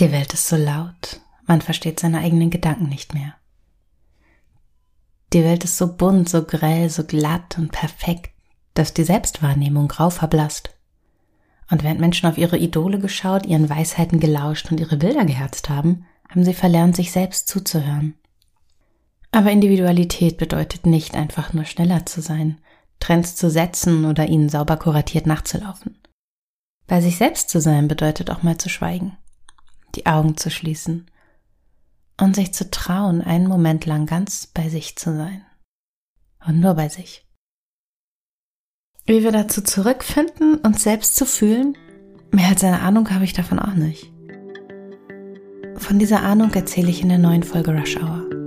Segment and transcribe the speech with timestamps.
[0.00, 3.34] Die Welt ist so laut, man versteht seine eigenen Gedanken nicht mehr.
[5.32, 8.32] Die Welt ist so bunt, so grell, so glatt und perfekt,
[8.74, 10.70] dass die Selbstwahrnehmung grau verblasst.
[11.70, 16.06] Und während Menschen auf ihre Idole geschaut, ihren Weisheiten gelauscht und ihre Bilder geherzt haben,
[16.28, 18.14] haben sie verlernt, sich selbst zuzuhören.
[19.30, 22.60] Aber Individualität bedeutet nicht einfach nur schneller zu sein,
[22.98, 25.98] Trends zu setzen oder ihnen sauber kuratiert nachzulaufen.
[26.88, 29.16] Bei sich selbst zu sein bedeutet auch mal zu schweigen
[29.94, 31.06] die Augen zu schließen
[32.20, 35.44] und sich zu trauen, einen Moment lang ganz bei sich zu sein.
[36.46, 37.26] Und nur bei sich.
[39.06, 41.76] Wie wir dazu zurückfinden, uns selbst zu fühlen,
[42.30, 44.10] mehr als eine Ahnung habe ich davon auch nicht.
[45.76, 48.43] Von dieser Ahnung erzähle ich in der neuen Folge Rush Hour.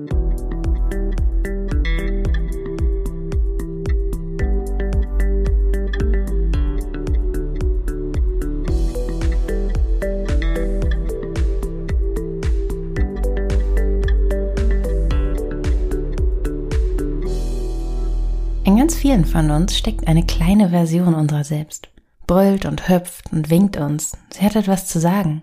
[19.18, 21.90] Vielen von uns steckt eine kleine Version unserer selbst,
[22.28, 24.16] brüllt und hüpft und winkt uns.
[24.32, 25.42] Sie hat etwas zu sagen.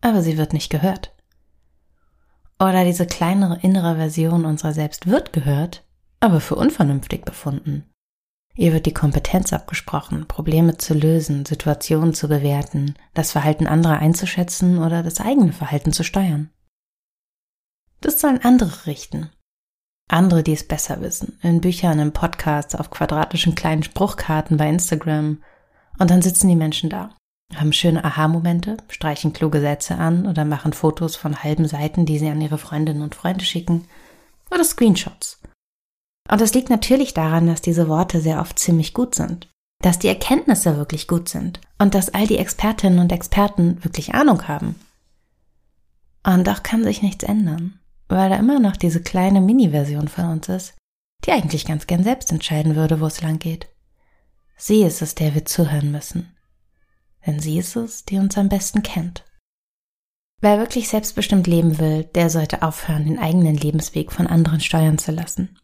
[0.00, 1.12] Aber sie wird nicht gehört.
[2.60, 5.84] Oder diese kleinere innere Version unserer selbst wird gehört,
[6.20, 7.90] aber für unvernünftig befunden.
[8.54, 14.78] Ihr wird die Kompetenz abgesprochen, Probleme zu lösen, Situationen zu bewerten, das Verhalten anderer einzuschätzen
[14.78, 16.50] oder das eigene Verhalten zu steuern.
[18.00, 19.30] Das sollen andere richten,
[20.12, 25.42] andere, die es besser wissen, in Büchern, in Podcasts, auf quadratischen kleinen Spruchkarten bei Instagram.
[25.98, 27.10] Und dann sitzen die Menschen da,
[27.54, 32.28] haben schöne Aha-Momente, streichen kluge Sätze an oder machen Fotos von halben Seiten, die sie
[32.28, 33.86] an ihre Freundinnen und Freunde schicken.
[34.50, 35.40] Oder Screenshots.
[36.30, 39.48] Und das liegt natürlich daran, dass diese Worte sehr oft ziemlich gut sind.
[39.82, 41.60] Dass die Erkenntnisse wirklich gut sind.
[41.78, 44.74] Und dass all die Expertinnen und Experten wirklich Ahnung haben.
[46.24, 47.79] Und doch kann sich nichts ändern
[48.10, 50.74] weil da immer noch diese kleine Mini-Version von uns ist,
[51.24, 53.68] die eigentlich ganz gern selbst entscheiden würde, wo es lang geht.
[54.56, 56.36] Sie ist es, der wir zuhören müssen.
[57.26, 59.24] Denn sie ist es, die uns am besten kennt.
[60.40, 65.12] Wer wirklich selbstbestimmt leben will, der sollte aufhören, den eigenen Lebensweg von anderen steuern zu
[65.12, 65.58] lassen.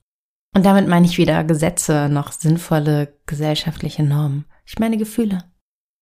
[0.55, 4.45] Und damit meine ich weder Gesetze noch sinnvolle gesellschaftliche Normen.
[4.67, 5.45] Ich meine Gefühle.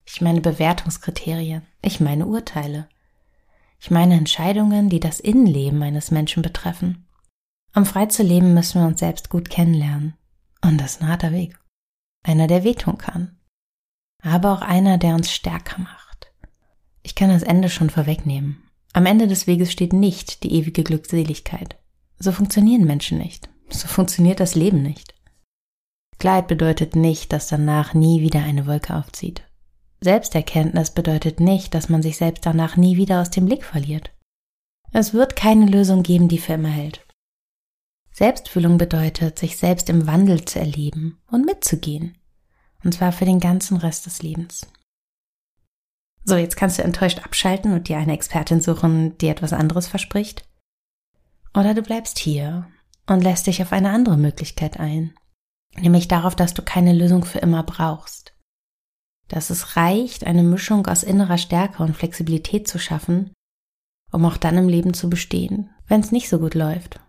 [0.04, 1.62] Ich meine Bewertungskriterien.
[1.82, 2.88] Ich meine Urteile.
[3.84, 7.06] Ich meine Entscheidungen, die das Innenleben eines Menschen betreffen.
[7.74, 10.14] Um frei zu leben, müssen wir uns selbst gut kennenlernen.
[10.62, 11.58] Und das ist ein harter Weg.
[12.22, 13.36] Einer, der wehtun kann.
[14.22, 16.32] Aber auch einer, der uns stärker macht.
[17.02, 18.62] Ich kann das Ende schon vorwegnehmen.
[18.94, 21.76] Am Ende des Weges steht nicht die ewige Glückseligkeit.
[22.18, 23.50] So funktionieren Menschen nicht.
[23.68, 25.14] So funktioniert das Leben nicht.
[26.18, 29.42] Kleid bedeutet nicht, dass danach nie wieder eine Wolke aufzieht.
[30.04, 34.10] Selbsterkenntnis bedeutet nicht, dass man sich selbst danach nie wieder aus dem Blick verliert.
[34.92, 37.06] Es wird keine Lösung geben, die für immer hält.
[38.12, 42.18] Selbstfühlung bedeutet, sich selbst im Wandel zu erleben und mitzugehen.
[42.84, 44.66] Und zwar für den ganzen Rest des Lebens.
[46.22, 50.46] So, jetzt kannst du enttäuscht abschalten und dir eine Expertin suchen, die etwas anderes verspricht.
[51.54, 52.68] Oder du bleibst hier
[53.06, 55.14] und lässt dich auf eine andere Möglichkeit ein.
[55.76, 58.33] Nämlich darauf, dass du keine Lösung für immer brauchst
[59.28, 63.32] dass es reicht, eine Mischung aus innerer Stärke und Flexibilität zu schaffen,
[64.12, 67.00] um auch dann im Leben zu bestehen, wenn es nicht so gut läuft.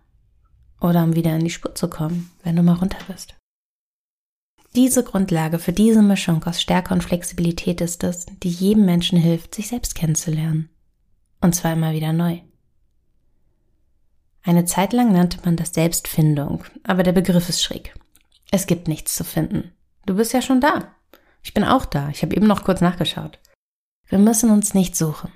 [0.80, 3.34] Oder um wieder in die Spur zu kommen, wenn du mal runter bist.
[4.74, 9.54] Diese Grundlage für diese Mischung aus Stärke und Flexibilität ist es, die jedem Menschen hilft,
[9.54, 10.68] sich selbst kennenzulernen.
[11.40, 12.40] Und zwar immer wieder neu.
[14.42, 17.94] Eine Zeit lang nannte man das Selbstfindung, aber der Begriff ist schräg.
[18.50, 19.72] Es gibt nichts zu finden.
[20.04, 20.94] Du bist ja schon da.
[21.46, 22.08] Ich bin auch da.
[22.08, 23.38] Ich habe eben noch kurz nachgeschaut.
[24.08, 25.30] Wir müssen uns nicht suchen.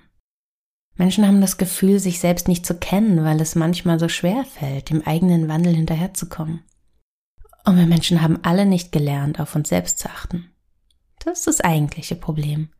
[0.96, 4.90] Menschen haben das Gefühl, sich selbst nicht zu kennen, weil es manchmal so schwer fällt,
[4.90, 6.64] dem eigenen Wandel hinterherzukommen.
[7.64, 10.50] Und wir Menschen haben alle nicht gelernt, auf uns selbst zu achten.
[11.20, 12.70] Das ist das eigentliche Problem.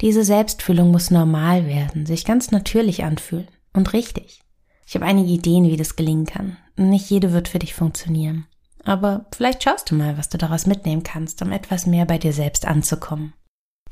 [0.00, 4.40] Diese Selbstfühlung muss normal werden, sich ganz natürlich anfühlen und richtig.
[4.86, 6.56] Ich habe einige Ideen, wie das gelingen kann.
[6.76, 8.46] Nicht jede wird für dich funktionieren.
[8.84, 12.32] Aber vielleicht schaust du mal, was du daraus mitnehmen kannst, um etwas mehr bei dir
[12.32, 13.32] selbst anzukommen.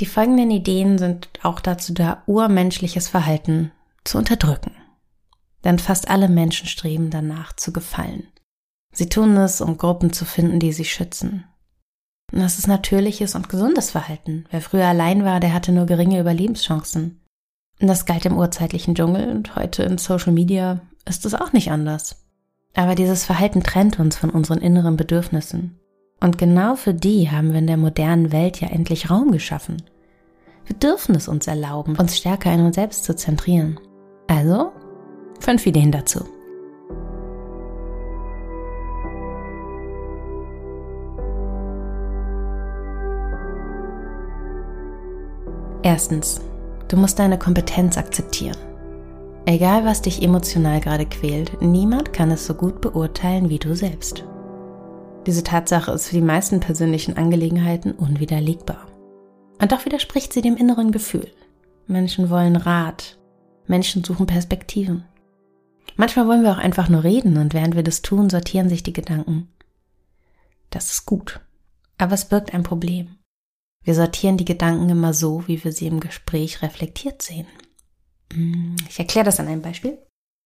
[0.01, 3.71] Die folgenden Ideen sind auch dazu da, urmenschliches Verhalten
[4.05, 4.73] zu unterdrücken.
[5.65, 8.27] Denn fast alle Menschen streben danach zu gefallen.
[8.93, 11.45] Sie tun es, um Gruppen zu finden, die sie schützen.
[12.33, 14.47] Und das ist natürliches und gesundes Verhalten.
[14.51, 17.21] Wer früher allein war, der hatte nur geringe Überlebenschancen.
[17.81, 21.71] Und das galt im urzeitlichen Dschungel und heute in Social Media ist es auch nicht
[21.71, 22.25] anders.
[22.75, 25.79] Aber dieses Verhalten trennt uns von unseren inneren Bedürfnissen.
[26.21, 29.83] Und genau für die haben wir in der modernen Welt ja endlich Raum geschaffen.
[30.67, 33.81] Wir dürfen es uns erlauben, uns stärker in uns selbst zu zentrieren.
[34.29, 34.71] Also,
[35.41, 36.25] fünf Ideen dazu.
[45.83, 46.41] Erstens,
[46.89, 48.70] du musst deine Kompetenz akzeptieren.
[49.47, 54.25] Egal, was dich emotional gerade quält, niemand kann es so gut beurteilen wie du selbst.
[55.27, 58.87] Diese Tatsache ist für die meisten persönlichen Angelegenheiten unwiderlegbar.
[59.61, 61.29] Und doch widerspricht sie dem inneren Gefühl.
[61.87, 63.19] Menschen wollen Rat.
[63.67, 65.05] Menschen suchen Perspektiven.
[65.97, 68.93] Manchmal wollen wir auch einfach nur reden und während wir das tun, sortieren sich die
[68.93, 69.49] Gedanken.
[70.71, 71.41] Das ist gut.
[71.99, 73.17] Aber es birgt ein Problem.
[73.83, 77.47] Wir sortieren die Gedanken immer so, wie wir sie im Gespräch reflektiert sehen.
[78.88, 79.99] Ich erkläre das an einem Beispiel.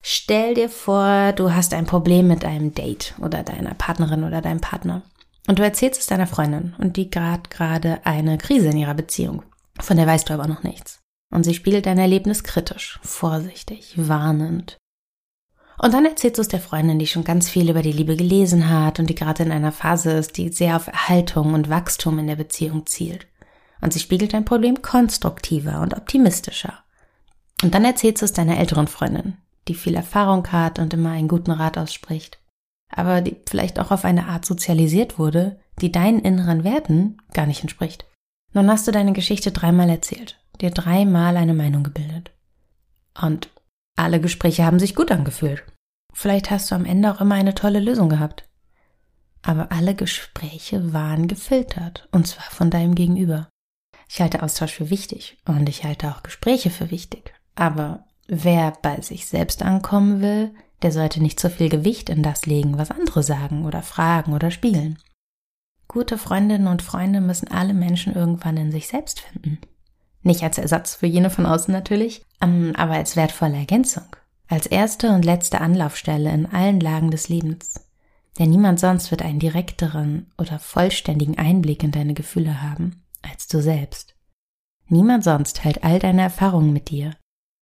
[0.02, 4.60] Stell dir vor, du hast ein Problem mit einem Date oder deiner Partnerin oder deinem
[4.60, 5.02] Partner.
[5.46, 9.42] Und du erzählst es deiner Freundin und die gerade gerade eine Krise in ihrer Beziehung.
[9.80, 11.00] Von der weißt du aber noch nichts.
[11.32, 14.76] Und sie spiegelt dein Erlebnis kritisch, vorsichtig, warnend.
[15.78, 18.70] Und dann erzählst du es der Freundin, die schon ganz viel über die Liebe gelesen
[18.70, 22.28] hat und die gerade in einer Phase ist, die sehr auf Erhaltung und Wachstum in
[22.28, 23.26] der Beziehung zielt.
[23.80, 26.84] Und sie spiegelt dein Problem konstruktiver und optimistischer.
[27.64, 29.38] Und dann erzählst du es deiner älteren Freundin,
[29.68, 32.38] die viel Erfahrung hat und immer einen guten Rat ausspricht,
[32.90, 37.62] aber die vielleicht auch auf eine Art sozialisiert wurde, die deinen inneren Werten gar nicht
[37.62, 38.04] entspricht.
[38.52, 42.32] Nun hast du deine Geschichte dreimal erzählt, dir dreimal eine Meinung gebildet.
[43.18, 43.48] Und
[43.96, 45.64] alle Gespräche haben sich gut angefühlt.
[46.12, 48.46] Vielleicht hast du am Ende auch immer eine tolle Lösung gehabt.
[49.40, 53.48] Aber alle Gespräche waren gefiltert, und zwar von deinem Gegenüber.
[54.10, 57.33] Ich halte Austausch für wichtig und ich halte auch Gespräche für wichtig.
[57.54, 62.46] Aber wer bei sich selbst ankommen will, der sollte nicht so viel Gewicht in das
[62.46, 64.98] legen, was andere sagen oder fragen oder spiegeln.
[65.88, 69.58] Gute Freundinnen und Freunde müssen alle Menschen irgendwann in sich selbst finden.
[70.22, 74.04] Nicht als Ersatz für jene von außen natürlich, ähm, aber als wertvolle Ergänzung.
[74.48, 77.86] Als erste und letzte Anlaufstelle in allen Lagen des Lebens.
[78.38, 83.60] Denn niemand sonst wird einen direkteren oder vollständigen Einblick in deine Gefühle haben als du
[83.60, 84.14] selbst.
[84.88, 87.16] Niemand sonst hält all deine Erfahrungen mit dir.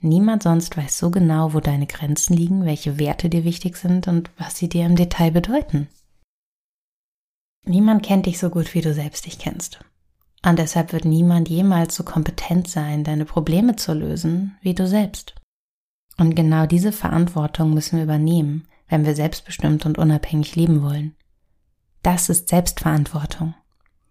[0.04, 4.30] Niemand sonst weiß so genau, wo deine Grenzen liegen, welche Werte dir wichtig sind und
[4.36, 5.88] was sie dir im Detail bedeuten.
[7.64, 9.78] Niemand kennt dich so gut, wie du selbst dich kennst.
[10.44, 15.36] Und deshalb wird niemand jemals so kompetent sein, deine Probleme zu lösen, wie du selbst.
[16.18, 21.14] Und genau diese Verantwortung müssen wir übernehmen, wenn wir selbstbestimmt und unabhängig leben wollen.
[22.02, 23.54] Das ist Selbstverantwortung.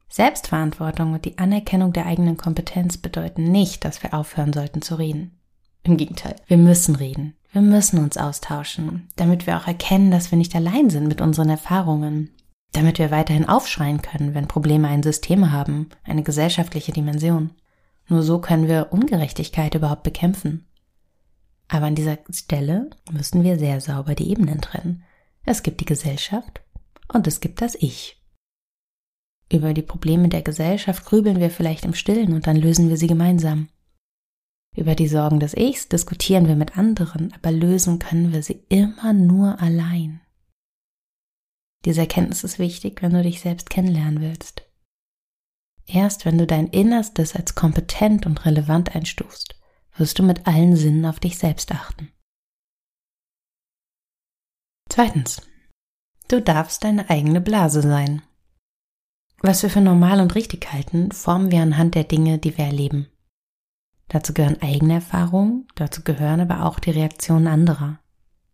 [0.08, 5.38] Selbstverantwortung und die Anerkennung der eigenen Kompetenz bedeuten nicht, dass wir aufhören sollten zu reden.
[5.84, 7.36] Im Gegenteil, wir müssen reden.
[7.52, 11.50] Wir müssen uns austauschen, damit wir auch erkennen, dass wir nicht allein sind mit unseren
[11.50, 12.30] Erfahrungen,
[12.72, 17.52] damit wir weiterhin aufschreien können, wenn Probleme ein System haben, eine gesellschaftliche Dimension.
[18.08, 20.66] Nur so können wir Ungerechtigkeit überhaupt bekämpfen.
[21.68, 25.04] Aber an dieser Stelle müssen wir sehr sauber die Ebenen trennen.
[25.44, 26.62] Es gibt die Gesellschaft
[27.12, 28.22] und es gibt das Ich.
[29.52, 33.08] Über die Probleme der Gesellschaft grübeln wir vielleicht im Stillen und dann lösen wir sie
[33.08, 33.68] gemeinsam.
[34.76, 39.12] Über die Sorgen des Ichs diskutieren wir mit anderen, aber lösen können wir sie immer
[39.12, 40.22] nur allein.
[41.84, 44.64] Diese Erkenntnis ist wichtig, wenn du dich selbst kennenlernen willst.
[45.88, 49.56] Erst wenn du dein Innerstes als kompetent und relevant einstufst,
[49.98, 52.12] wirst du mit allen Sinnen auf dich selbst achten.
[54.90, 55.42] Zweitens.
[56.28, 58.22] Du darfst deine eigene Blase sein.
[59.40, 63.08] Was wir für normal und richtig halten, formen wir anhand der Dinge, die wir erleben.
[64.12, 68.00] Dazu gehören eigene Erfahrungen, dazu gehören aber auch die Reaktionen anderer.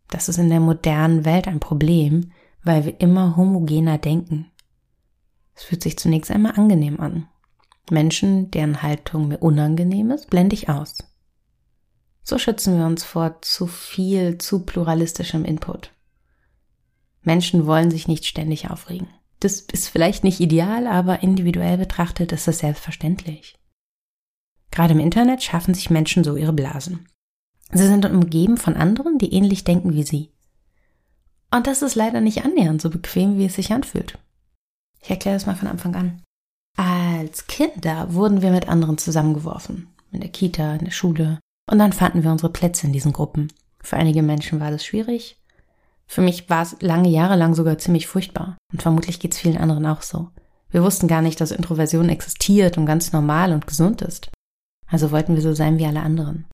[0.06, 2.30] Das ist in der modernen Welt ein Problem,
[2.62, 4.52] weil wir immer homogener denken.
[5.56, 7.26] Es fühlt sich zunächst einmal angenehm an.
[7.90, 10.98] Menschen, deren Haltung mir unangenehm ist, blende ich aus.
[12.22, 15.92] So schützen wir uns vor zu viel, zu pluralistischem Input.
[17.22, 19.08] Menschen wollen sich nicht ständig aufregen.
[19.40, 23.57] Das ist vielleicht nicht ideal, aber individuell betrachtet ist es selbstverständlich.
[24.70, 27.06] Gerade im Internet schaffen sich Menschen so ihre Blasen.
[27.72, 30.32] Sie sind umgeben von anderen, die ähnlich denken wie sie.
[31.50, 34.18] Und das ist leider nicht annähernd so bequem, wie es sich anfühlt.
[35.00, 36.22] Ich erkläre das mal von Anfang an.
[36.76, 39.88] Als Kinder wurden wir mit anderen zusammengeworfen.
[40.12, 41.38] In der Kita, in der Schule.
[41.70, 43.52] Und dann fanden wir unsere Plätze in diesen Gruppen.
[43.80, 45.38] Für einige Menschen war das schwierig,
[46.08, 48.56] für mich war es lange Jahre lang sogar ziemlich furchtbar.
[48.72, 50.30] Und vermutlich geht es vielen anderen auch so.
[50.70, 54.30] Wir wussten gar nicht, dass Introversion existiert und ganz normal und gesund ist.
[54.88, 56.46] Also wollten wir so sein wie alle anderen.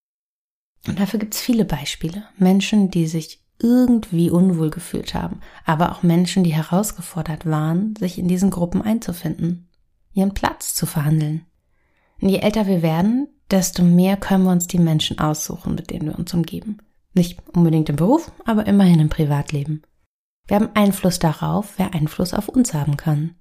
[0.87, 2.25] Und dafür gibt es viele Beispiele.
[2.37, 8.29] Menschen, die sich irgendwie unwohl gefühlt haben, aber auch Menschen, die herausgefordert waren, sich in
[8.29, 9.69] diesen Gruppen einzufinden,
[10.13, 11.47] ihren Platz zu verhandeln.
[12.21, 16.09] Und je älter wir werden, desto mehr können wir uns die Menschen aussuchen, mit denen
[16.09, 16.79] wir uns umgeben.
[17.15, 19.83] Nicht unbedingt im Beruf, aber immerhin im Privatleben.
[20.47, 23.37] Wir haben Einfluss darauf, wer Einfluss auf uns haben kann.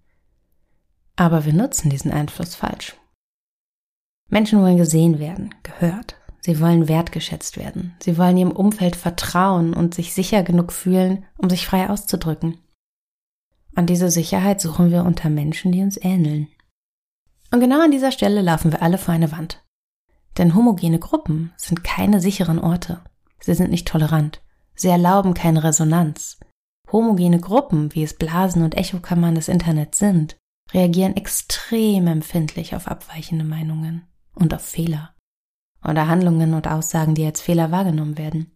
[1.15, 2.95] Aber wir nutzen diesen Einfluss falsch.
[4.33, 6.15] Menschen wollen gesehen werden, gehört.
[6.41, 7.93] Sie wollen wertgeschätzt werden.
[8.01, 12.57] Sie wollen ihrem Umfeld vertrauen und sich sicher genug fühlen, um sich frei auszudrücken.
[13.75, 16.47] Und diese Sicherheit suchen wir unter Menschen, die uns ähneln.
[17.51, 19.63] Und genau an dieser Stelle laufen wir alle vor eine Wand.
[20.39, 23.01] Denn homogene Gruppen sind keine sicheren Orte.
[23.39, 24.41] Sie sind nicht tolerant.
[24.73, 26.39] Sie erlauben keine Resonanz.
[26.91, 30.37] Homogene Gruppen, wie es Blasen und Echokammern des Internets sind,
[30.73, 35.13] reagieren extrem empfindlich auf abweichende Meinungen und auf Fehler
[35.83, 38.51] oder Handlungen und Aussagen, die als Fehler wahrgenommen werden.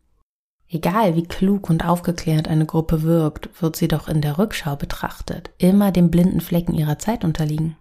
[0.70, 5.52] Egal wie klug und aufgeklärt eine Gruppe wirkt, wird sie doch in der Rückschau betrachtet
[5.58, 7.78] immer dem blinden Flecken ihrer Zeit unterliegen.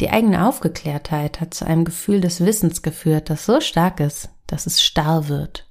[0.00, 4.66] Die eigene Aufgeklärtheit hat zu einem Gefühl des Wissens geführt, das so stark ist, dass
[4.66, 5.68] es starr wird.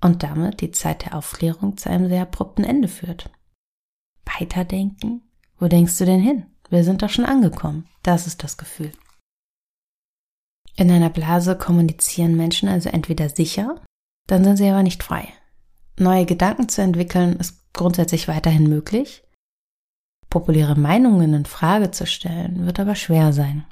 [0.00, 3.30] Und damit die Zeit der Aufklärung zu einem sehr abrupten Ende führt.
[4.38, 5.22] Weiterdenken?
[5.58, 6.46] Wo denkst du denn hin?
[6.68, 7.88] Wir sind doch schon angekommen.
[8.02, 8.92] Das ist das Gefühl.
[10.76, 13.80] In einer Blase kommunizieren Menschen also entweder sicher,
[14.26, 15.28] dann sind sie aber nicht frei.
[15.98, 19.24] Neue Gedanken zu entwickeln ist grundsätzlich weiterhin möglich.
[20.30, 23.64] Populäre Meinungen in Frage zu stellen wird aber schwer sein.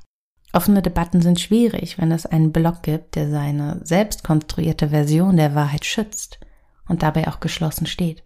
[0.52, 5.54] Offene Debatten sind schwierig, wenn es einen Block gibt, der seine selbst konstruierte Version der
[5.54, 6.40] Wahrheit schützt
[6.88, 8.24] und dabei auch geschlossen steht.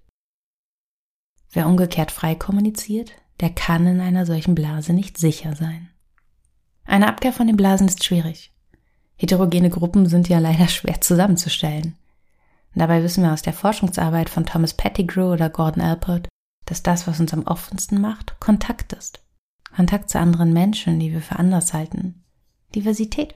[1.50, 5.90] Wer umgekehrt frei kommuniziert, der kann in einer solchen Blase nicht sicher sein.
[6.84, 8.54] Eine Abkehr von den Blasen ist schwierig.
[9.20, 11.94] Heterogene Gruppen sind ja leider schwer zusammenzustellen.
[12.74, 16.26] Dabei wissen wir aus der Forschungsarbeit von Thomas Pettigrew oder Gordon Alpert,
[16.64, 19.20] dass das, was uns am offensten macht, Kontakt ist.
[19.76, 22.24] Kontakt zu anderen Menschen, die wir für anders halten.
[22.74, 23.34] Diversität.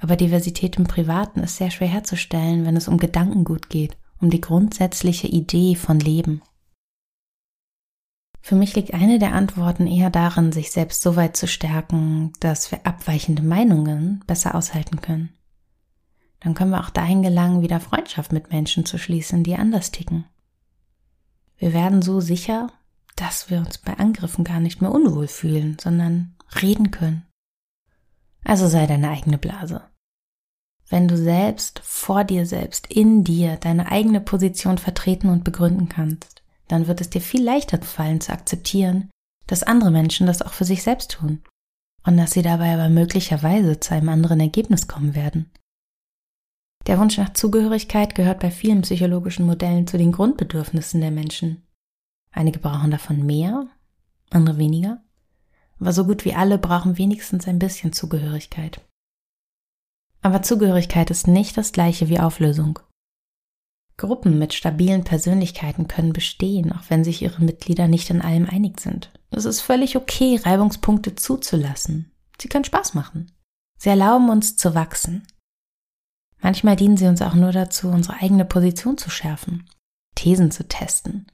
[0.00, 4.40] Aber Diversität im Privaten ist sehr schwer herzustellen, wenn es um Gedankengut geht, um die
[4.40, 6.40] grundsätzliche Idee von Leben.
[8.44, 12.72] Für mich liegt eine der Antworten eher darin, sich selbst so weit zu stärken, dass
[12.72, 15.30] wir abweichende Meinungen besser aushalten können.
[16.40, 20.24] Dann können wir auch dahin gelangen, wieder Freundschaft mit Menschen zu schließen, die anders ticken.
[21.56, 22.72] Wir werden so sicher,
[23.14, 27.24] dass wir uns bei Angriffen gar nicht mehr unwohl fühlen, sondern reden können.
[28.42, 29.82] Also sei deine eigene Blase.
[30.88, 36.41] Wenn du selbst vor dir selbst in dir deine eigene Position vertreten und begründen kannst,
[36.72, 39.10] dann wird es dir viel leichter fallen zu akzeptieren,
[39.46, 41.42] dass andere Menschen das auch für sich selbst tun
[42.04, 45.50] und dass sie dabei aber möglicherweise zu einem anderen Ergebnis kommen werden.
[46.86, 51.62] Der Wunsch nach Zugehörigkeit gehört bei vielen psychologischen Modellen zu den Grundbedürfnissen der Menschen.
[52.32, 53.68] Einige brauchen davon mehr,
[54.30, 55.02] andere weniger,
[55.78, 58.80] aber so gut wie alle brauchen wenigstens ein bisschen Zugehörigkeit.
[60.22, 62.78] Aber Zugehörigkeit ist nicht das gleiche wie Auflösung.
[64.02, 68.80] Gruppen mit stabilen Persönlichkeiten können bestehen, auch wenn sich ihre Mitglieder nicht in allem einig
[68.80, 69.10] sind.
[69.30, 72.10] Es ist völlig okay, Reibungspunkte zuzulassen.
[72.40, 73.30] Sie können Spaß machen.
[73.78, 75.26] Sie erlauben uns zu wachsen.
[76.40, 79.70] Manchmal dienen sie uns auch nur dazu, unsere eigene Position zu schärfen,
[80.16, 81.28] Thesen zu testen.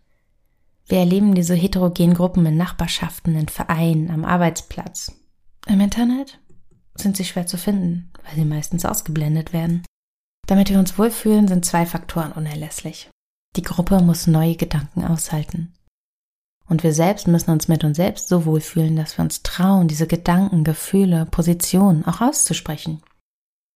[0.87, 5.13] Wir erleben diese heterogenen Gruppen in Nachbarschaften, in Vereinen, am Arbeitsplatz.
[5.67, 6.39] Im Internet
[6.95, 9.83] sind sie schwer zu finden, weil sie meistens ausgeblendet werden.
[10.49, 13.11] Damit wir uns wohlfühlen, sind zwei Faktoren unerlässlich.
[13.57, 15.75] Die Gruppe muss neue Gedanken aushalten.
[16.67, 20.07] Und wir selbst müssen uns mit uns selbst so wohlfühlen, dass wir uns trauen, diese
[20.07, 23.03] Gedanken, Gefühle, Positionen auch auszusprechen.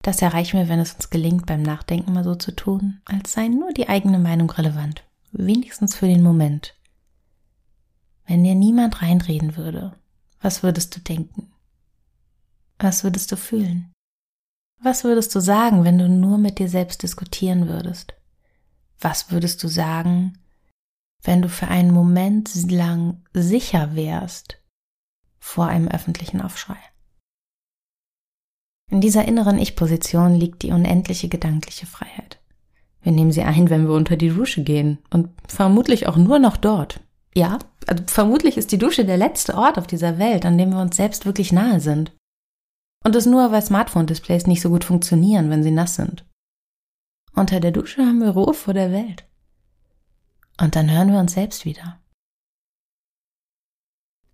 [0.02, 3.48] Das erreichen wir, wenn es uns gelingt, beim Nachdenken mal so zu tun, als sei
[3.48, 5.04] nur die eigene Meinung relevant.
[5.30, 6.74] Wenigstens für den Moment.
[8.26, 9.92] Wenn dir niemand reinreden würde,
[10.40, 11.52] was würdest du denken?
[12.78, 13.91] Was würdest du fühlen?
[14.84, 18.14] Was würdest du sagen, wenn du nur mit dir selbst diskutieren würdest?
[18.98, 20.38] Was würdest du sagen,
[21.22, 24.58] wenn du für einen Moment lang sicher wärst
[25.38, 26.78] vor einem öffentlichen Aufschrei?
[28.90, 32.40] In dieser inneren Ich-Position liegt die unendliche gedankliche Freiheit.
[33.02, 36.56] Wir nehmen sie ein, wenn wir unter die Dusche gehen und vermutlich auch nur noch
[36.56, 37.00] dort.
[37.34, 40.80] Ja, also vermutlich ist die Dusche der letzte Ort auf dieser Welt, an dem wir
[40.80, 42.12] uns selbst wirklich nahe sind.
[43.02, 46.24] Und das nur, weil Smartphone-Displays nicht so gut funktionieren, wenn sie nass sind.
[47.34, 49.24] Unter der Dusche haben wir Ruhe vor der Welt.
[50.60, 51.98] Und dann hören wir uns selbst wieder.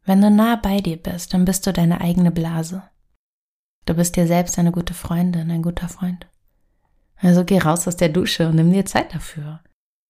[0.04, 2.82] Wenn du nah bei dir bist, dann bist du deine eigene Blase.
[3.86, 6.26] Du bist dir selbst eine gute Freundin, ein guter Freund.
[7.16, 9.60] Also geh raus aus der Dusche und nimm dir Zeit dafür.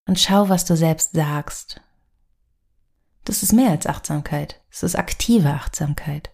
[0.07, 1.81] Und schau, was du selbst sagst.
[3.25, 4.61] Das ist mehr als Achtsamkeit.
[4.71, 6.31] Es ist aktive Achtsamkeit.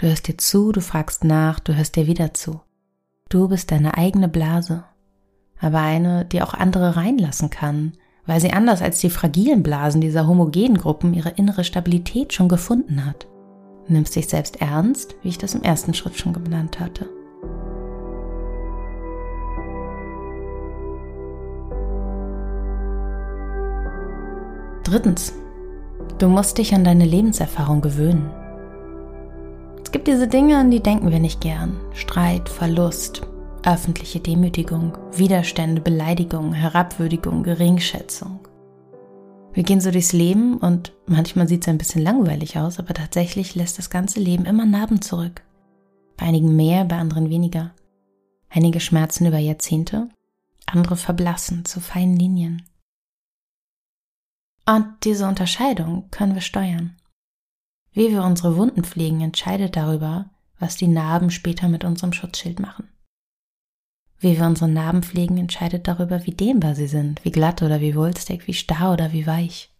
[0.00, 2.62] Du hörst dir zu, du fragst nach, du hörst dir wieder zu.
[3.28, 4.84] Du bist deine eigene Blase,
[5.60, 7.92] aber eine, die auch andere reinlassen kann,
[8.24, 13.04] weil sie anders als die fragilen Blasen dieser homogenen Gruppen ihre innere Stabilität schon gefunden
[13.04, 13.26] hat.
[13.88, 17.06] Nimmst dich selbst ernst, wie ich das im ersten Schritt schon genannt hatte.
[24.82, 25.34] Drittens,
[26.16, 28.39] du musst dich an deine Lebenserfahrung gewöhnen.
[29.90, 31.76] Es gibt diese Dinge, an die denken wir nicht gern.
[31.94, 33.22] Streit, Verlust,
[33.64, 38.38] öffentliche Demütigung, Widerstände, Beleidigung, Herabwürdigung, Geringschätzung.
[39.52, 43.56] Wir gehen so durchs Leben und manchmal sieht es ein bisschen langweilig aus, aber tatsächlich
[43.56, 45.42] lässt das ganze Leben immer Narben zurück.
[46.16, 47.74] Bei einigen mehr, bei anderen weniger.
[48.48, 50.08] Einige schmerzen über Jahrzehnte,
[50.66, 52.62] andere verblassen zu feinen Linien.
[54.68, 56.94] Und diese Unterscheidung können wir steuern.
[57.92, 62.88] Wie wir unsere Wunden pflegen, entscheidet darüber, was die Narben später mit unserem Schutzschild machen.
[64.18, 67.96] Wie wir unsere Narben pflegen, entscheidet darüber, wie dehnbar sie sind, wie glatt oder wie
[67.96, 69.70] wulstig, wie starr oder wie weich.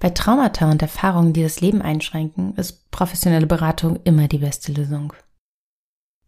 [0.00, 5.12] Bei Traumata und Erfahrungen, die das Leben einschränken, ist professionelle Beratung immer die beste Lösung.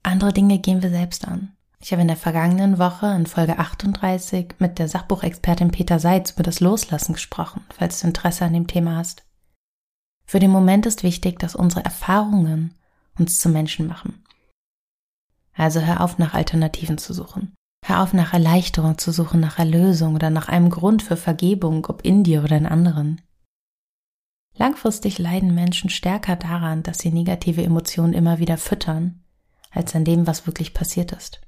[0.02, 1.56] Andere Dinge gehen wir selbst an.
[1.80, 6.42] Ich habe in der vergangenen Woche in Folge 38 mit der Sachbuchexpertin Peter Seitz über
[6.42, 9.24] das Loslassen gesprochen, falls du Interesse an dem Thema hast.
[10.26, 12.74] Für den Moment ist wichtig, dass unsere Erfahrungen
[13.18, 14.24] uns zu Menschen machen.
[15.54, 17.54] Also hör auf, nach Alternativen zu suchen.
[17.84, 22.02] Hör auf, nach Erleichterung zu suchen, nach Erlösung oder nach einem Grund für Vergebung, ob
[22.04, 23.20] in dir oder in anderen.
[24.56, 29.22] Langfristig leiden Menschen stärker daran, dass sie negative Emotionen immer wieder füttern,
[29.70, 31.40] als an dem, was wirklich passiert ist.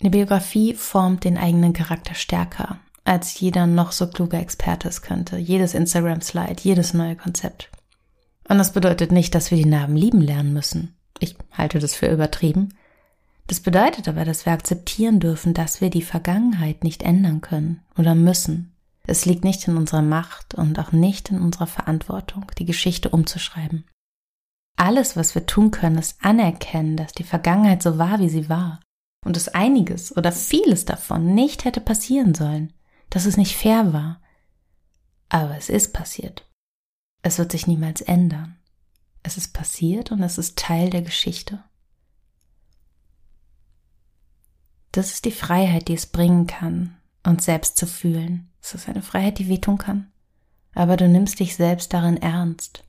[0.00, 2.80] Eine Biografie formt den eigenen Charakter stärker,
[3.10, 7.68] als jeder noch so kluge Experte es könnte, jedes Instagram-Slide, jedes neue Konzept.
[8.48, 10.94] Und das bedeutet nicht, dass wir die Narben lieben lernen müssen.
[11.18, 12.68] Ich halte das für übertrieben.
[13.48, 18.14] Das bedeutet aber, dass wir akzeptieren dürfen, dass wir die Vergangenheit nicht ändern können oder
[18.14, 18.76] müssen.
[19.08, 23.86] Es liegt nicht in unserer Macht und auch nicht in unserer Verantwortung, die Geschichte umzuschreiben.
[24.76, 28.78] Alles, was wir tun können, ist anerkennen, dass die Vergangenheit so war, wie sie war
[29.26, 32.72] und dass einiges oder vieles davon nicht hätte passieren sollen,
[33.10, 34.20] dass es nicht fair war.
[35.28, 36.48] Aber es ist passiert.
[37.22, 38.56] Es wird sich niemals ändern.
[39.22, 41.62] Es ist passiert und es ist Teil der Geschichte.
[44.92, 48.50] Das ist die Freiheit, die es bringen kann, uns selbst zu fühlen.
[48.60, 50.10] Es ist eine Freiheit, die wehtun kann.
[50.74, 52.84] Aber du nimmst dich selbst darin ernst.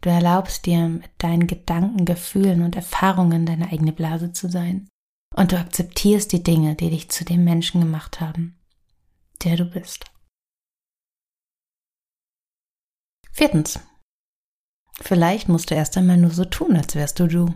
[0.00, 4.88] Du erlaubst dir, mit deinen Gedanken, Gefühlen und Erfahrungen deine eigene Blase zu sein.
[5.34, 8.58] Und du akzeptierst die Dinge, die dich zu dem Menschen gemacht haben,
[9.44, 10.04] der du bist.
[13.30, 13.80] Viertens.
[15.00, 17.54] Vielleicht musst du erst einmal nur so tun, als wärst du du.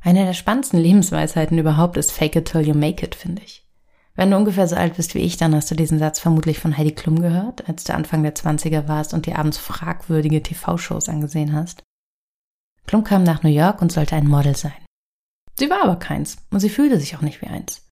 [0.00, 3.66] Eine der spannendsten Lebensweisheiten überhaupt ist Fake it till you make it, finde ich.
[4.14, 6.76] Wenn du ungefähr so alt bist wie ich, dann hast du diesen Satz vermutlich von
[6.76, 11.54] Heidi Klum gehört, als du Anfang der 20er warst und dir abends fragwürdige TV-Shows angesehen
[11.54, 11.82] hast.
[12.86, 14.84] Klum kam nach New York und sollte ein Model sein.
[15.58, 17.88] Sie war aber keins und sie fühlte sich auch nicht wie eins.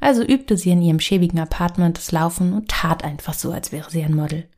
[0.00, 3.90] Also übte sie in ihrem schäbigen Apartment das Laufen und tat einfach so, als wäre
[3.90, 4.48] sie ein Model.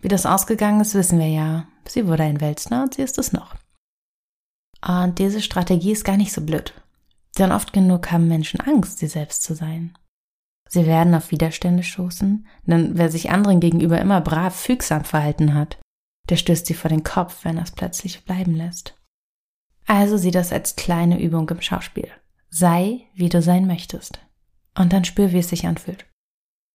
[0.00, 1.66] Wie das ausgegangen ist, wissen wir ja.
[1.86, 3.56] Sie wurde ein Weltstar und sie ist es noch.
[4.86, 6.72] Und diese Strategie ist gar nicht so blöd.
[7.38, 9.96] Denn oft genug haben Menschen Angst, sie selbst zu sein.
[10.68, 15.78] Sie werden auf Widerstände stoßen, denn wer sich anderen gegenüber immer brav fügsam verhalten hat,
[16.28, 18.94] der stößt sie vor den Kopf, wenn er es plötzlich bleiben lässt.
[19.86, 22.08] Also sieh das als kleine Übung im Schauspiel.
[22.50, 24.20] Sei, wie du sein möchtest.
[24.78, 26.06] Und dann spür, wie es sich anfühlt.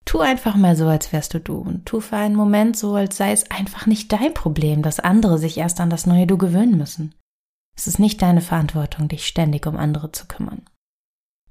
[0.05, 3.15] Tu einfach mal so, als wärst du du und tu für einen Moment so, als
[3.15, 6.77] sei es einfach nicht dein Problem, dass andere sich erst an das neue Du gewöhnen
[6.77, 7.15] müssen.
[7.75, 10.63] Es ist nicht deine Verantwortung, dich ständig um andere zu kümmern.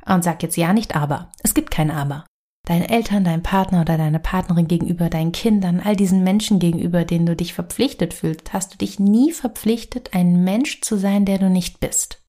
[0.04, 1.32] Und sag jetzt ja nicht aber.
[1.42, 2.26] Es gibt kein aber.
[2.68, 7.26] Deinen Eltern, deinem Partner oder deiner Partnerin gegenüber, deinen Kindern, all diesen Menschen gegenüber, denen
[7.26, 11.50] du dich verpflichtet fühlst, hast du dich nie verpflichtet, ein Mensch zu sein, der du
[11.50, 12.22] nicht bist.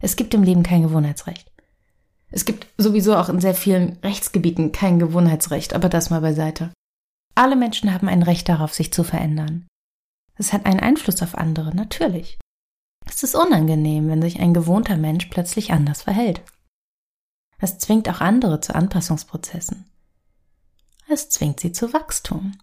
[0.00, 1.53] Es gibt im Leben kein Gewohnheitsrecht.
[2.34, 6.72] Es gibt sowieso auch in sehr vielen Rechtsgebieten kein Gewohnheitsrecht, aber das mal beiseite.
[7.36, 9.68] Alle Menschen haben ein Recht darauf, sich zu verändern.
[10.34, 12.36] Es hat einen Einfluss auf andere, natürlich.
[13.06, 16.42] Es ist unangenehm, wenn sich ein gewohnter Mensch plötzlich anders verhält.
[17.58, 19.84] Es zwingt auch andere zu Anpassungsprozessen.
[21.08, 22.58] Es zwingt sie zu Wachstum.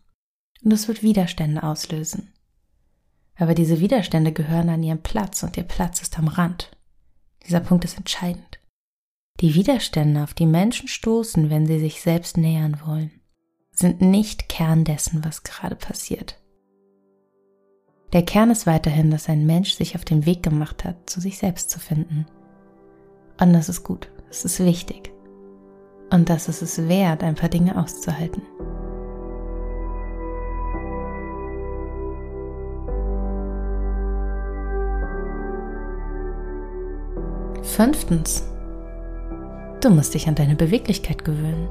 [0.66, 2.34] Und es wird Widerstände auslösen.
[3.38, 6.76] Aber diese Widerstände gehören an ihren Platz und ihr Platz ist am Rand.
[7.48, 8.61] Dieser Punkt ist entscheidend.
[9.40, 13.12] Die Widerstände, auf die Menschen stoßen, wenn sie sich selbst nähern wollen,
[13.72, 16.38] sind nicht Kern dessen, was gerade passiert.
[18.14, 21.38] Der Kern ist weiterhin, dass ein Mensch sich auf den Weg gemacht hat, zu sich
[21.38, 22.26] selbst zu finden.
[23.40, 25.12] Und das ist gut, das ist wichtig.
[26.12, 28.44] Und das ist es wert, ein paar Dinge auszuhalten.
[37.64, 38.51] Fünftens.
[39.82, 41.68] Du musst dich an deine Beweglichkeit gewöhnen.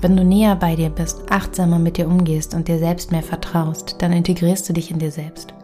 [0.00, 3.94] Wenn du näher bei dir bist, achtsamer mit dir umgehst und dir selbst mehr vertraust,
[4.00, 5.54] dann integrierst du dich in dir selbst.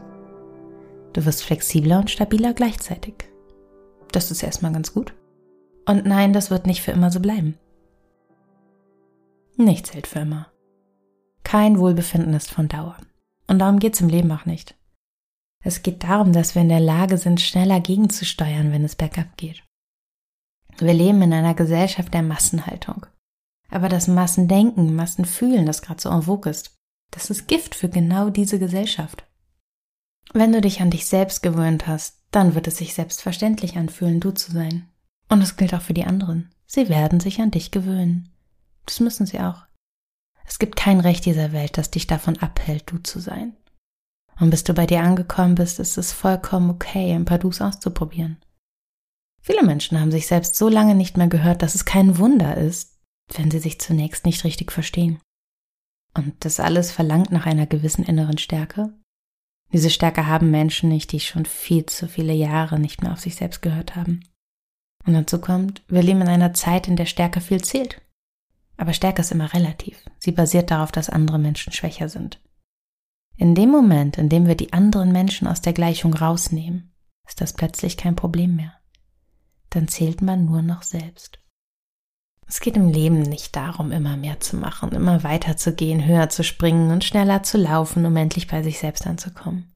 [1.12, 3.14] Du wirst flexibler und stabiler gleichzeitig.
[4.12, 5.14] Das ist erstmal ganz gut.
[5.84, 7.58] Und nein, das wird nicht für immer so bleiben.
[9.56, 10.46] Nichts hält für immer.
[11.42, 12.96] Kein Wohlbefinden ist von Dauer.
[13.48, 14.76] Und darum geht es im Leben auch nicht.
[15.64, 19.64] Es geht darum, dass wir in der Lage sind, schneller gegenzusteuern, wenn es bergab geht.
[20.80, 23.06] Wir leben in einer Gesellschaft der Massenhaltung.
[23.70, 26.74] Aber das Massendenken, Massenfühlen, das gerade so en vogue ist,
[27.10, 29.24] das ist Gift für genau diese Gesellschaft.
[30.32, 34.30] Wenn du dich an dich selbst gewöhnt hast, dann wird es sich selbstverständlich anfühlen, du
[34.30, 34.88] zu sein.
[35.28, 36.50] Und es gilt auch für die anderen.
[36.66, 38.30] Sie werden sich an dich gewöhnen.
[38.84, 39.66] Das müssen sie auch.
[40.46, 43.56] Es gibt kein Recht dieser Welt, das dich davon abhält, du zu sein.
[44.40, 48.38] Und bis du bei dir angekommen bist, ist es vollkommen okay, ein paar Dus auszuprobieren.
[49.40, 52.98] Viele Menschen haben sich selbst so lange nicht mehr gehört, dass es kein Wunder ist,
[53.34, 55.20] wenn sie sich zunächst nicht richtig verstehen.
[56.14, 58.92] Und das alles verlangt nach einer gewissen inneren Stärke.
[59.72, 63.36] Diese Stärke haben Menschen nicht, die schon viel zu viele Jahre nicht mehr auf sich
[63.36, 64.24] selbst gehört haben.
[65.06, 68.00] Und dazu kommt, wir leben in einer Zeit, in der Stärke viel zählt.
[68.76, 70.04] Aber Stärke ist immer relativ.
[70.18, 72.40] Sie basiert darauf, dass andere Menschen schwächer sind.
[73.36, 76.92] In dem Moment, in dem wir die anderen Menschen aus der Gleichung rausnehmen,
[77.26, 78.77] ist das plötzlich kein Problem mehr.
[79.70, 81.38] Dann zählt man nur noch selbst.
[82.46, 86.30] Es geht im Leben nicht darum, immer mehr zu machen, immer weiter zu gehen, höher
[86.30, 89.74] zu springen und schneller zu laufen, um endlich bei sich selbst anzukommen.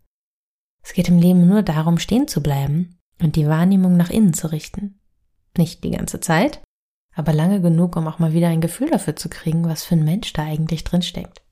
[0.82, 4.50] Es geht im Leben nur darum, stehen zu bleiben und die Wahrnehmung nach innen zu
[4.50, 4.98] richten.
[5.56, 6.62] Nicht die ganze Zeit,
[7.14, 10.04] aber lange genug, um auch mal wieder ein Gefühl dafür zu kriegen, was für ein
[10.04, 11.42] Mensch da eigentlich drin steckt.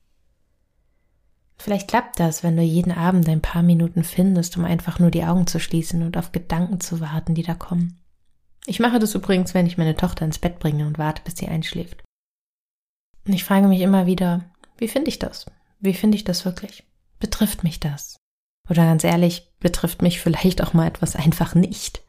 [1.59, 5.25] Vielleicht klappt das, wenn du jeden Abend ein paar Minuten findest, um einfach nur die
[5.25, 8.00] Augen zu schließen und auf Gedanken zu warten, die da kommen.
[8.67, 11.49] Ich mache das übrigens, wenn ich meine Tochter ins Bett bringe und warte, bis sie
[11.49, 12.03] einschläft.
[13.27, 14.45] Und ich frage mich immer wieder,
[14.77, 15.47] wie finde ich das?
[15.79, 16.85] Wie finde ich das wirklich?
[17.19, 18.17] Betrifft mich das?
[18.69, 22.05] Oder ganz ehrlich, betrifft mich vielleicht auch mal etwas einfach nicht?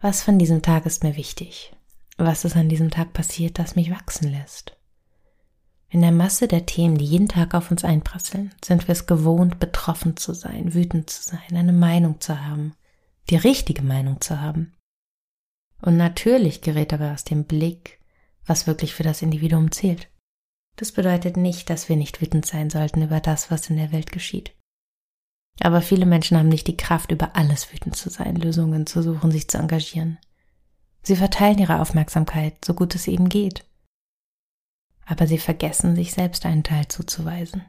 [0.00, 1.72] Was von diesem Tag ist mir wichtig?
[2.18, 4.76] Was ist an diesem Tag passiert, das mich wachsen lässt?
[5.88, 9.60] In der Masse der Themen, die jeden Tag auf uns einprasseln, sind wir es gewohnt,
[9.60, 12.74] betroffen zu sein, wütend zu sein, eine Meinung zu haben,
[13.30, 14.72] die richtige Meinung zu haben.
[15.82, 18.00] Und natürlich gerät dabei aus dem Blick,
[18.44, 20.08] was wirklich für das Individuum zählt.
[20.76, 24.12] Das bedeutet nicht, dass wir nicht wütend sein sollten über das, was in der Welt
[24.12, 24.52] geschieht.
[25.60, 29.30] Aber viele Menschen haben nicht die Kraft, über alles wütend zu sein, Lösungen zu suchen,
[29.30, 30.18] sich zu engagieren.
[31.02, 33.64] Sie verteilen ihre Aufmerksamkeit, so gut es ihnen geht
[35.06, 37.64] aber sie vergessen, sich selbst einen Teil zuzuweisen.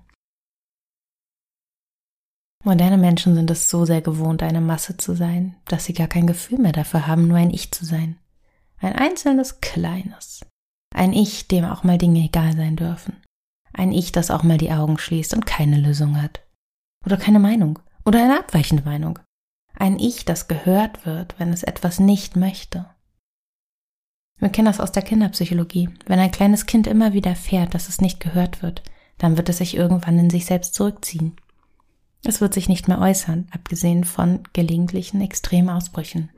[2.68, 6.28] Moderne Menschen sind es so sehr gewohnt, eine Masse zu sein, dass sie gar kein
[6.28, 8.18] Gefühl mehr dafür haben, nur ein Ich zu sein.
[8.80, 10.42] Ein einzelnes Kleines.
[10.94, 13.24] Ein Ich, dem auch mal Dinge egal sein dürfen.
[13.72, 16.42] Ein Ich, das auch mal die Augen schließt und keine Lösung hat.
[17.06, 17.80] Oder keine Meinung.
[18.04, 19.18] Oder eine abweichende Meinung.
[19.74, 22.86] Ein Ich, das gehört wird, wenn es etwas nicht möchte.
[24.40, 25.88] Wir kennen das aus der Kinderpsychologie.
[26.06, 28.84] Wenn ein kleines Kind immer wieder fährt, dass es nicht gehört wird,
[29.20, 31.38] dann wird es sich irgendwann in sich selbst zurückziehen.
[32.28, 36.30] Es wird sich nicht mehr äußern, abgesehen von gelegentlichen extremen Ausbrüchen.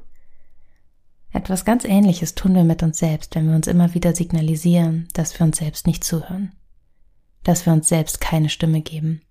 [1.31, 5.39] Etwas ganz Ähnliches tun wir mit uns selbst, wenn wir uns immer wieder signalisieren, dass
[5.39, 6.51] wir uns selbst nicht zuhören,
[7.43, 9.23] dass wir uns selbst keine Stimme geben.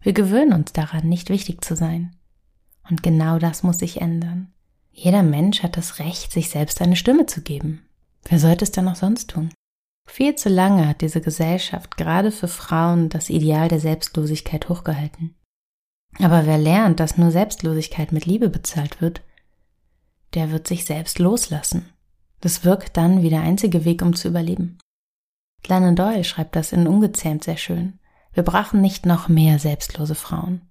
[0.00, 2.14] Wir gewöhnen uns daran, nicht wichtig zu sein.
[2.88, 4.52] Und genau das muss sich ändern.
[4.92, 7.82] Jeder Mensch hat das Recht, sich selbst eine Stimme zu geben.
[8.28, 9.52] Wer sollte es denn noch sonst tun?
[10.06, 15.34] Viel zu lange hat diese Gesellschaft gerade für Frauen das Ideal der Selbstlosigkeit hochgehalten.
[16.18, 19.22] Aber wer lernt, dass nur Selbstlosigkeit mit Liebe bezahlt wird,
[20.34, 21.90] der wird sich selbst loslassen.
[22.40, 24.78] Das wirkt dann wie der einzige Weg, um zu überleben.
[25.62, 27.98] Glennon Doyle schreibt das in Ungezähmt sehr schön.
[28.32, 30.62] Wir brauchen nicht noch mehr selbstlose Frauen.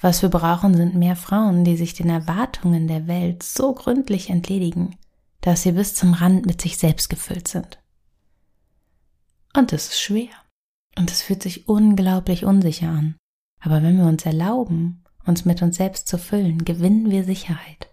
[0.00, 4.96] Was wir brauchen, sind mehr Frauen, die sich den Erwartungen der Welt so gründlich entledigen,
[5.40, 7.78] dass sie bis zum Rand mit sich selbst gefüllt sind.
[9.56, 10.30] Und es ist schwer.
[10.98, 13.16] Und es fühlt sich unglaublich unsicher an.
[13.64, 17.88] Aber wenn wir uns erlauben, uns mit uns selbst zu füllen, gewinnen wir Sicherheit.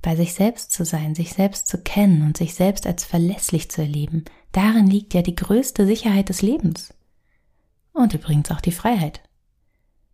[0.00, 3.82] Bei sich selbst zu sein, sich selbst zu kennen und sich selbst als verlässlich zu
[3.82, 6.94] erleben, darin liegt ja die größte Sicherheit des Lebens.
[7.92, 9.20] Und übrigens auch die Freiheit.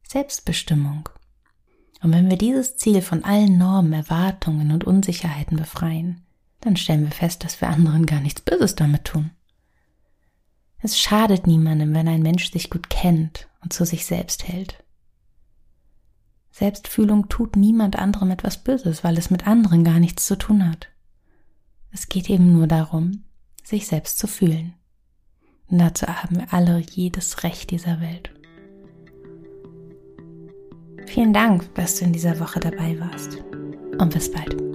[0.06, 1.10] Selbstbestimmung.
[2.02, 6.22] Und wenn wir dieses Ziel von allen Normen, Erwartungen und Unsicherheiten befreien,
[6.60, 9.30] dann stellen wir fest, dass wir anderen gar nichts Böses damit tun.
[10.80, 14.84] Es schadet niemandem, wenn ein Mensch sich gut kennt und zu sich selbst hält.
[16.50, 20.88] Selbstfühlung tut niemand anderem etwas Böses, weil es mit anderen gar nichts zu tun hat.
[21.90, 23.24] Es geht eben nur darum,
[23.62, 24.74] sich selbst zu fühlen.
[25.70, 28.30] Und dazu haben wir alle jedes Recht dieser Welt.
[31.06, 33.38] Vielen Dank, dass du in dieser Woche dabei warst.
[33.98, 34.67] Und bis bald.